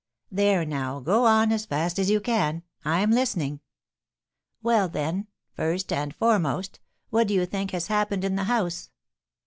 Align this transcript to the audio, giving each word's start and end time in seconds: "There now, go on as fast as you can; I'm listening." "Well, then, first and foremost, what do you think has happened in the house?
"There 0.31 0.65
now, 0.65 0.99
go 0.99 1.25
on 1.27 1.51
as 1.51 1.67
fast 1.67 1.99
as 1.99 2.09
you 2.09 2.19
can; 2.19 2.63
I'm 2.83 3.11
listening." 3.11 3.59
"Well, 4.63 4.89
then, 4.89 5.27
first 5.53 5.93
and 5.93 6.15
foremost, 6.15 6.79
what 7.11 7.27
do 7.27 7.35
you 7.35 7.45
think 7.45 7.69
has 7.69 7.85
happened 7.85 8.23
in 8.25 8.35
the 8.35 8.45
house? 8.45 8.89